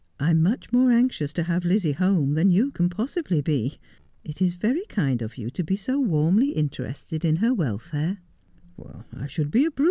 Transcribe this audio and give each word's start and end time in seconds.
'I 0.19 0.31
am 0.31 0.41
much 0.41 0.73
more 0.73 0.89
anxious 0.89 1.31
to 1.33 1.43
have 1.43 1.63
Lizzie 1.63 1.91
home 1.91 2.33
than 2.33 2.49
you 2.49 2.71
can 2.71 2.89
possibly 2.89 3.39
be. 3.39 3.77
It 4.23 4.41
is 4.41 4.55
very 4.55 4.83
kind 4.85 5.21
of 5.21 5.37
you 5.37 5.51
to 5.51 5.63
be 5.63 5.75
so 5.75 5.99
warmly 5.99 6.53
interested 6.53 7.23
in 7.23 7.35
her 7.35 7.53
welfare.' 7.53 8.17